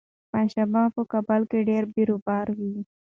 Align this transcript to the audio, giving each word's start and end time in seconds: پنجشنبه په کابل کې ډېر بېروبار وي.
پنجشنبه 0.31 0.83
په 0.95 1.01
کابل 1.11 1.41
کې 1.49 1.59
ډېر 1.69 1.83
بېروبار 1.93 2.47
وي. 2.57 2.75